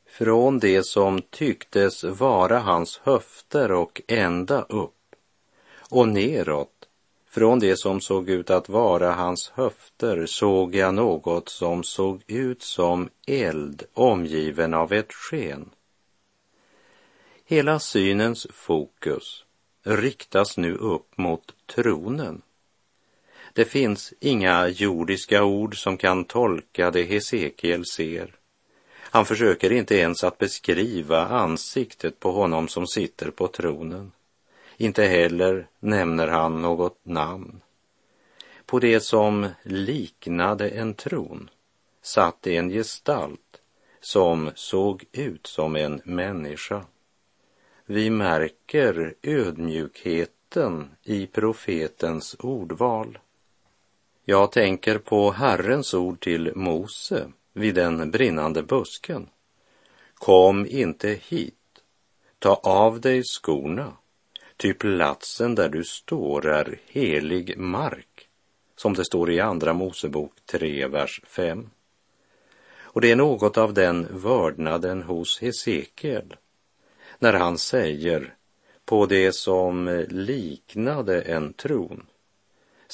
Från 0.10 0.60
det 0.60 0.86
som 0.86 1.22
tycktes 1.22 2.04
vara 2.04 2.60
hans 2.60 3.02
höfter 3.04 3.72
och 3.72 4.02
ända 4.08 4.62
upp 4.62 4.92
och 5.90 6.08
neråt 6.08 6.70
från 7.30 7.60
det 7.60 7.80
som 7.80 8.02
såg 8.02 8.30
ut 8.30 8.50
att 8.50 8.70
vara 8.70 9.12
hans 9.12 9.52
höfter 9.56 10.26
såg 10.26 10.76
jag 10.76 10.94
något 10.94 11.50
som 11.50 11.84
såg 11.84 12.24
ut 12.28 12.62
som 12.62 13.10
eld 13.28 13.84
omgiven 13.94 14.74
av 14.74 14.94
ett 14.94 15.14
sken. 15.14 15.70
Hela 17.46 17.80
synens 17.80 18.48
fokus 18.54 19.46
riktas 19.84 20.58
nu 20.58 20.76
upp 20.76 21.18
mot 21.18 21.56
tronen 21.66 22.42
det 23.56 23.66
finns 23.66 24.14
inga 24.20 24.68
jordiska 24.68 25.44
ord 25.44 25.84
som 25.84 25.98
kan 25.98 26.26
tolka 26.26 26.92
det 26.92 27.04
Hesekiel 27.04 27.86
ser. 27.86 28.36
Han 28.98 29.26
försöker 29.26 29.72
inte 29.72 29.96
ens 29.96 30.24
att 30.24 30.38
beskriva 30.38 31.26
ansiktet 31.26 32.20
på 32.20 32.32
honom 32.32 32.68
som 32.68 32.88
sitter 32.88 33.32
på 33.32 33.48
tronen. 33.48 34.12
Inte 34.78 35.06
heller 35.06 35.68
nämner 35.80 36.28
han 36.28 36.62
något 36.62 37.00
namn. 37.04 37.62
På 38.66 38.80
det 38.80 39.00
som 39.00 39.48
liknade 39.64 40.70
en 40.70 40.94
tron 40.94 41.50
satt 42.02 42.48
en 42.48 42.70
gestalt 42.70 43.62
som 44.00 44.52
såg 44.56 45.04
ut 45.12 45.48
som 45.48 45.76
en 45.76 46.02
människa. 46.06 46.86
Vi 47.86 48.10
märker 48.10 49.14
ödmjukheten 49.24 50.90
i 51.04 51.28
profetens 51.28 52.36
ordval. 52.40 53.18
Jag 54.28 54.52
tänker 54.52 54.98
på 54.98 55.32
Herrens 55.32 55.94
ord 55.94 56.20
till 56.20 56.52
Mose 56.56 57.32
vid 57.54 57.76
den 57.76 58.12
brinnande 58.12 58.64
busken. 58.64 59.30
Kom 60.14 60.66
inte 60.66 61.20
hit, 61.28 61.54
ta 62.40 62.54
av 62.56 63.02
dig 63.02 63.24
skorna, 63.24 63.94
ty 64.58 64.74
platsen 64.74 65.56
där 65.56 65.70
du 65.70 65.84
står 65.84 66.48
är 66.48 66.80
helig 66.88 67.58
mark, 67.58 68.28
som 68.76 68.94
det 68.94 69.06
står 69.06 69.32
i 69.32 69.40
Andra 69.40 69.74
Mosebok 69.74 70.34
3, 70.46 70.88
vers 70.88 71.22
5. 71.28 71.70
Och 72.80 73.02
det 73.02 73.12
är 73.12 73.16
något 73.16 73.58
av 73.58 73.74
den 73.74 74.08
vördnaden 74.12 75.04
hos 75.04 75.42
Hesekiel 75.42 76.36
när 77.20 77.34
han 77.34 77.58
säger 77.58 78.36
på 78.86 79.06
det 79.06 79.32
som 79.32 80.06
liknade 80.10 81.22
en 81.22 81.54
tron 81.54 82.08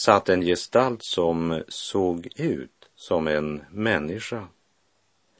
satt 0.01 0.29
en 0.29 0.41
gestalt 0.41 1.03
som 1.03 1.63
såg 1.67 2.27
ut 2.35 2.89
som 2.95 3.27
en 3.27 3.61
människa. 3.71 4.47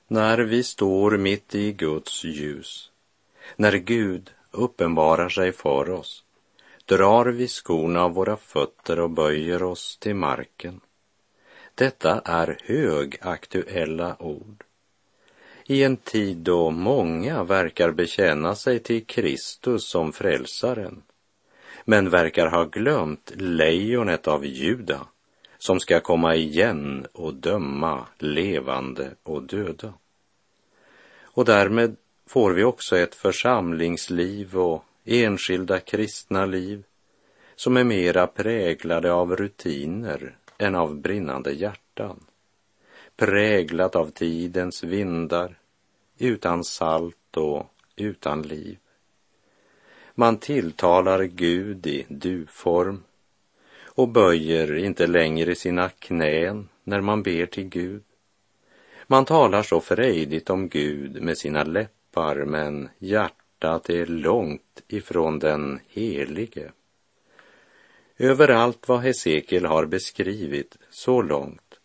När 0.08 0.38
vi 0.38 0.63
står 0.63 1.17
mitt 1.17 1.56
i 1.56 1.71
Guds 1.71 2.24
ljus, 2.24 2.91
när 3.56 3.74
Gud 3.74 4.32
uppenbarar 4.52 5.30
sig 5.30 5.52
för 5.52 5.89
oss, 5.89 6.24
drar 6.86 7.26
vi 7.26 7.47
skorna 7.47 8.04
av 8.04 8.13
våra 8.13 8.38
fötter 8.38 9.00
och 9.00 9.10
böjer 9.10 9.63
oss 9.63 9.97
till 9.97 10.15
marken. 10.15 10.82
Detta 11.76 12.21
är 12.26 12.58
högaktuella 12.63 14.15
ord. 14.19 14.63
I 15.65 15.84
en 15.84 15.97
tid 15.97 16.38
då 16.38 16.69
många 16.69 17.43
verkar 17.43 17.91
bekänna 17.91 18.56
sig 18.56 18.80
till 18.80 19.06
Kristus 19.06 19.89
som 19.89 20.13
frälsaren 20.13 21.02
men 21.86 22.10
verkar 22.10 22.48
ha 22.48 22.65
glömt 22.65 23.32
lejonet 23.36 24.28
av 24.28 24.46
Juda 24.46 25.08
som 25.58 25.80
ska 25.80 26.00
komma 26.00 26.36
igen 26.36 27.08
och 27.13 27.34
döma 27.34 28.06
levande 28.17 29.12
och 29.24 29.44
döda. 29.44 29.94
Och 31.22 31.46
därmed 31.46 31.96
får 32.28 32.52
vi 32.52 32.63
också 32.63 32.98
ett 32.98 33.15
församlingsliv 33.15 34.58
och 34.58 34.86
enskilda 35.06 35.80
kristna 35.80 36.46
liv 36.46 36.84
som 37.56 37.78
är 37.78 37.84
mera 37.84 38.28
präglade 38.28 39.13
av 39.13 39.36
rutiner 39.36 40.36
än 40.58 40.76
av 40.76 40.96
brinnande 40.96 41.52
hjärtan. 41.52 42.20
Präglat 43.15 43.96
av 43.96 44.12
tidens 44.12 44.84
vindar, 44.84 45.60
utan 46.17 46.63
salt 46.63 47.38
och 47.38 47.65
utan 47.96 48.41
liv. 48.41 48.78
Man 50.15 50.38
tilltalar 50.38 51.24
Gud 51.24 51.88
i 51.88 52.06
du-form 52.10 53.04
och 53.86 54.08
böjer 54.08 54.76
inte 54.76 55.08
längre 55.08 55.56
sina 55.56 55.89
knän 55.89 56.69
när 56.84 57.02
man 57.02 57.24
ber 57.24 57.45
till 57.45 57.69
Gud. 57.69 58.04
Man 59.08 59.26
talar 59.26 59.63
så 59.63 59.82
frejdigt 59.82 60.50
om 60.50 60.69
Gud 60.69 61.21
med 61.21 61.38
sina 61.38 61.63
läppar, 61.63 62.45
men 62.45 62.89
hjärtat 63.00 63.89
är 63.89 64.06
långt 64.06 64.82
ifrån 64.88 65.39
den 65.39 65.80
helige. 65.88 66.71
Överallt 68.17 68.88
vad 68.88 69.00
Hesekiel 69.00 69.65
har 69.65 69.86
beskrivit 69.86 70.78
så 70.89 71.21
långt. 71.21 71.80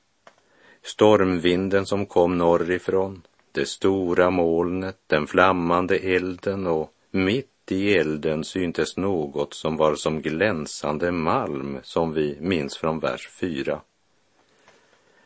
Stormvinden 0.83 1.87
som 1.87 2.07
kom 2.07 2.39
norrifrån, 2.39 3.23
det 3.53 3.69
stora 3.69 4.31
molnet, 4.31 4.99
den 5.07 5.27
flammande 5.27 5.97
elden 5.97 6.67
och 6.67 6.93
mitt 7.11 7.56
i 7.73 7.95
elden 7.95 8.45
syntes 8.45 8.97
något 8.97 9.55
som 9.55 9.77
var 9.77 9.95
som 9.95 10.23
glänsande 10.23 11.13
malm 11.13 11.79
som 11.83 12.13
vi 12.13 12.37
minns 12.41 12.77
från 12.77 12.99
vers 12.99 13.29
4. 13.29 13.81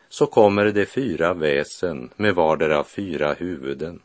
Så 0.09 0.26
kommer 0.26 0.64
de 0.72 0.87
fyra 0.87 1.35
väsen 1.35 2.11
med 2.16 2.35
vardera 2.35 2.85
fyra 2.85 3.33
huvuden 3.33 4.00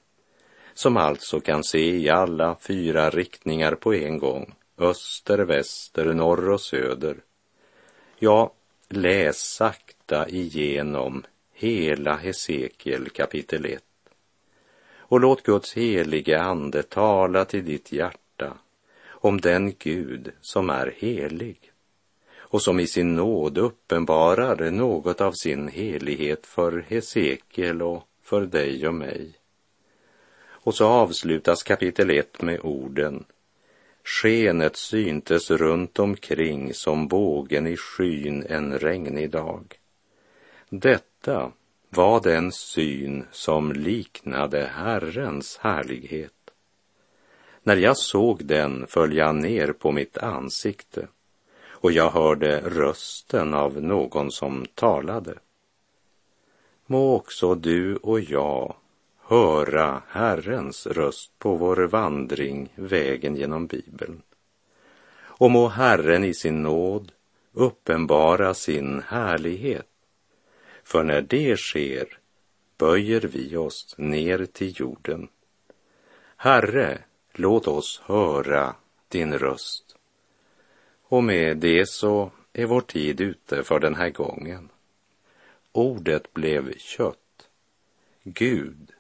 som 0.74 0.98
alltså 0.98 1.40
kan 1.40 1.64
se 1.64 1.96
i 1.96 2.10
alla 2.10 2.56
fyra 2.62 3.10
riktningar 3.10 3.76
på 3.76 3.94
en 3.94 4.18
gång, 4.18 4.56
öster, 4.78 5.38
väster, 5.38 6.06
norr 6.06 6.50
och 6.50 6.62
söder. 6.62 7.18
Ja, 8.20 8.54
läs 8.90 9.38
sakta 9.38 10.30
igenom 10.30 11.24
hela 11.54 12.16
Hesekiel 12.16 13.10
kapitel 13.10 13.66
1 13.66 13.84
och 15.08 15.20
låt 15.20 15.44
Guds 15.44 15.74
helige 15.74 16.42
ande 16.42 16.84
tala 16.84 17.46
till 17.46 17.66
ditt 17.66 17.92
hjärta 17.92 18.25
om 19.26 19.42
den 19.42 19.74
Gud 19.80 20.32
som 20.42 20.70
är 20.70 20.94
helig. 20.98 21.72
och 22.38 22.62
som 22.62 22.80
i 22.80 22.88
sin 22.88 23.16
nåd 23.16 23.58
uppenbarar 23.58 24.72
något 24.72 25.22
av 25.22 25.32
sin 25.32 25.68
helighet 25.68 26.46
för 26.46 26.86
Hesekiel 26.88 27.82
och 27.82 28.04
för 28.22 28.46
dig 28.46 28.88
och 28.88 28.94
mig. 28.94 29.34
Och 30.48 30.76
så 30.76 30.86
avslutas 30.86 31.64
kapitel 31.64 32.10
1 32.10 32.42
med 32.42 32.60
orden 32.64 33.26
Skenet 34.04 34.76
syntes 34.76 35.52
runt 35.52 36.00
omkring 36.00 36.74
som 36.74 37.08
bågen 37.08 37.68
i 37.68 37.78
skyn 37.78 38.46
en 38.50 38.80
regnig 38.80 39.32
dag. 39.32 39.80
Detta 40.70 41.52
var 41.90 42.22
den 42.22 42.52
syn 42.52 43.26
som 43.32 43.74
liknade 43.74 44.70
Herrens 44.76 45.58
härlighet. 45.58 46.45
När 47.68 47.76
jag 47.76 47.98
såg 47.98 48.46
den 48.46 48.88
föll 48.88 49.14
jag 49.14 49.36
ner 49.36 49.72
på 49.72 49.92
mitt 49.92 50.18
ansikte 50.18 51.08
och 51.68 51.92
jag 51.92 52.10
hörde 52.10 52.60
rösten 52.60 53.54
av 53.54 53.84
någon 53.84 54.32
som 54.32 54.66
talade. 54.76 55.34
Må 56.86 57.16
också 57.16 57.56
du 57.56 57.96
och 57.96 58.20
jag 58.20 58.76
höra 59.22 60.02
Herrens 60.08 60.88
röst 60.88 61.40
på 61.40 61.56
vår 61.56 61.78
vandring 61.78 62.74
vägen 62.76 63.36
genom 63.36 63.68
Bibeln. 63.68 64.22
Och 65.18 65.52
må 65.52 65.68
Herren 65.68 66.24
i 66.24 66.34
sin 66.34 66.64
nåd 66.64 67.12
uppenbara 67.54 68.54
sin 68.54 69.02
härlighet. 69.08 69.90
För 70.84 71.04
när 71.04 71.22
det 71.22 71.58
sker 71.58 72.20
böjer 72.78 73.22
vi 73.22 73.56
oss 73.56 73.96
ner 73.98 74.46
till 74.46 74.80
jorden. 74.80 75.28
Herre, 76.38 77.00
låt 77.40 77.68
oss 77.68 78.02
höra 78.06 78.76
din 79.08 79.38
röst. 79.38 79.96
Och 81.08 81.24
med 81.24 81.58
det 81.58 81.90
så 81.90 82.32
är 82.54 82.66
vår 82.66 82.82
tid 82.82 83.22
ute 83.22 83.64
för 83.64 83.80
den 83.80 83.96
här 83.96 84.10
gången. 84.10 84.70
Ordet 85.72 86.34
blev 86.34 86.78
kött. 86.78 87.50
Gud 88.24 88.92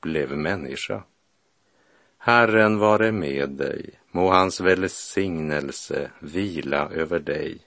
blev 0.00 0.36
människa. 0.36 1.02
Herren 2.18 2.78
vare 2.78 3.12
med 3.12 3.50
dig, 3.50 3.90
må 4.10 4.30
hans 4.30 4.60
välsignelse 4.60 6.10
vila 6.18 6.88
över 6.88 7.18
dig 7.18 7.58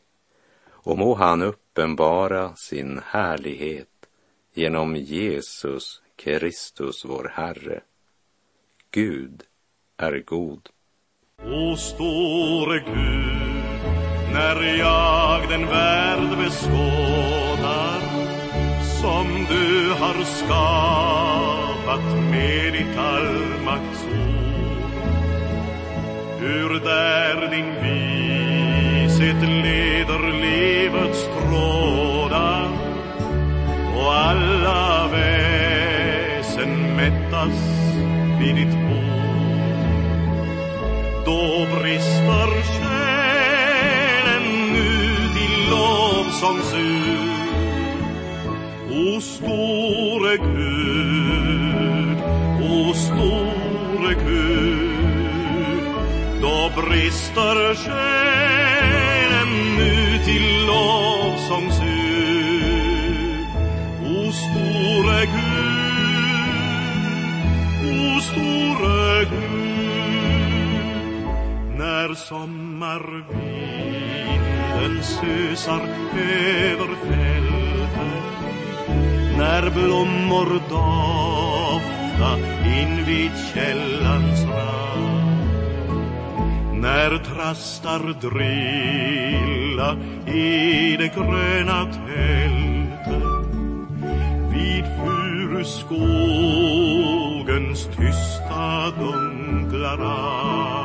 och 0.68 0.98
må 0.98 1.14
han 1.14 1.42
uppenbara 1.42 2.56
sin 2.56 3.02
härlighet 3.06 4.08
genom 4.54 4.96
Jesus 4.96 6.02
Kristus 6.16 7.06
vår 7.06 7.32
Herre. 7.34 7.82
Gud 8.92 9.44
är 9.98 10.24
god. 10.26 10.70
O 11.44 11.76
store 11.76 12.80
Gud, 12.80 13.82
när 14.34 14.78
jag 14.78 15.50
den 15.50 15.68
värld 15.68 16.38
beskådar 16.38 18.00
som 19.02 19.46
du 19.50 19.94
har 19.94 20.24
skapat 20.24 22.06
med 22.32 22.74
ditt 22.74 22.98
allmaktsord. 22.98 24.16
Hur 26.40 26.80
där 26.80 27.50
din 27.52 27.74
vishet 27.84 29.42
leder 29.42 30.34
livets 30.42 31.24
trådar 31.24 32.70
och 33.98 34.14
alla 34.14 35.08
väsen 35.12 36.96
mättas 36.96 37.58
vid 38.40 38.56
ditt 38.56 38.74
bord. 38.74 39.15
Då 41.66 41.76
brister 41.80 42.50
själen 42.64 44.46
ut 44.76 45.38
i 45.38 45.70
lovsångsur 45.70 47.26
O 48.92 49.22
store 49.22 50.38
Gud, 50.38 52.20
o 52.62 52.94
store 52.94 54.14
Gud, 54.26 55.84
då 56.42 56.72
brister 56.82 57.76
själen 57.76 58.15
när 72.16 72.22
sommarvinden 72.22 75.04
susar 75.04 75.82
över 76.14 76.96
fälten. 77.08 78.12
När 79.38 79.70
blommor 79.70 80.62
dofta 80.70 82.38
invid 82.66 83.32
källans 83.54 84.44
rand. 84.44 85.50
När 86.74 87.18
trastar 87.18 88.14
drilla 88.22 89.98
i 90.28 90.98
det 90.98 91.08
gröna 91.16 91.86
tältet. 91.86 93.24
Vid 94.54 94.86
furuskogens 94.86 97.86
tysta 97.86 98.92
dunkla 99.00 99.98
rand 99.98 100.85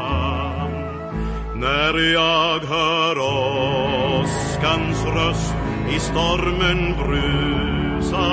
när 1.60 2.12
jag 2.12 2.58
hör 2.60 3.18
åskans 3.18 5.04
röst 5.04 5.54
i 5.96 6.00
stormen 6.00 6.94
brusa 6.96 8.30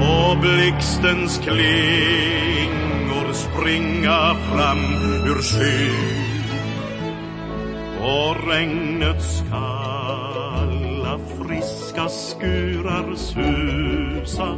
och 0.00 0.38
blixtens 0.38 1.38
klingor 1.38 3.32
springa 3.32 4.34
fram 4.34 4.84
ur 5.26 5.42
skyn 5.42 6.44
och 8.00 8.48
regnets 8.48 9.42
kalla 9.50 11.18
friska 11.38 12.08
skurar 12.08 13.14
susa 13.16 14.56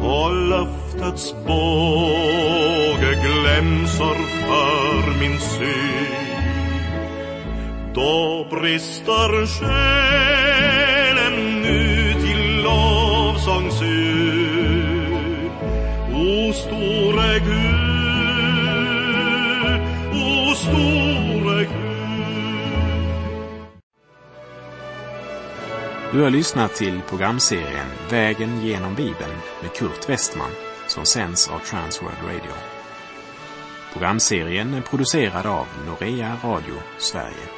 och 0.00 0.48
löftets 0.48 1.34
båge 1.46 3.14
glänser 3.22 4.16
för 4.46 5.20
min 5.20 5.38
syn 5.38 6.27
då 7.98 8.46
brister 8.50 9.46
själen 9.46 11.34
ut 11.64 12.24
i 12.24 12.34
lovsångsur. 12.62 13.88
O 16.14 16.52
store 16.52 17.38
Gud, 17.38 17.70
o 20.12 20.54
store 20.54 21.64
Gud. 21.64 21.72
Du 26.12 26.22
har 26.22 26.30
lyssnat 26.30 26.74
till 26.74 27.00
programserien 27.08 27.86
Vägen 28.10 28.66
genom 28.66 28.94
Bibeln 28.94 29.38
med 29.62 29.72
Kurt 29.72 30.08
Westman 30.08 30.50
som 30.86 31.04
sänds 31.04 31.48
av 31.48 31.58
Transworld 31.58 32.18
Radio. 32.24 32.52
Programserien 33.92 34.74
är 34.74 34.80
producerad 34.80 35.46
av 35.46 35.66
Norea 35.86 36.36
Radio 36.44 36.74
Sverige. 36.98 37.57